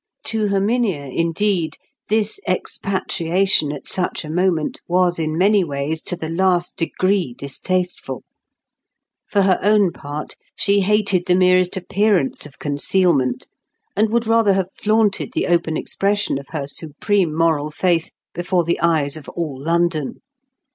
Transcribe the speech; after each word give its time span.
To 0.23 0.47
Herminia, 0.47 1.05
indeed, 1.05 1.77
this 2.09 2.39
expatriation 2.47 3.71
at 3.71 3.85
such 3.85 4.25
a 4.25 4.31
moment 4.31 4.79
was 4.87 5.19
in 5.19 5.37
many 5.37 5.63
ways 5.63 6.01
to 6.05 6.15
the 6.15 6.27
last 6.27 6.75
degree 6.75 7.35
distasteful; 7.37 8.23
for 9.29 9.43
her 9.43 9.59
own 9.61 9.91
part, 9.91 10.35
she 10.55 10.79
hated 10.81 11.27
the 11.27 11.35
merest 11.35 11.77
appearance 11.77 12.47
of 12.47 12.57
concealment, 12.57 13.47
and 13.95 14.09
would 14.09 14.25
rather 14.25 14.53
have 14.53 14.73
flaunted 14.73 15.33
the 15.33 15.45
open 15.45 15.77
expression 15.77 16.39
of 16.39 16.47
her 16.47 16.65
supreme 16.65 17.31
moral 17.31 17.69
faith 17.69 18.09
before 18.33 18.63
the 18.63 18.79
eyes 18.79 19.15
of 19.15 19.29
all 19.29 19.61
London. 19.63 20.21